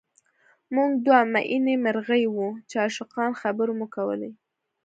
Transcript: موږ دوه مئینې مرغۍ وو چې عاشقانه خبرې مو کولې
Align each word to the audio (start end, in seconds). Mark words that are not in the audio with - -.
موږ 0.75 0.91
دوه 1.05 1.21
مئینې 1.33 1.75
مرغۍ 1.83 2.23
وو 2.29 2.47
چې 2.69 2.75
عاشقانه 2.83 3.39
خبرې 3.41 3.73
مو 3.77 3.87
کولې 3.95 4.31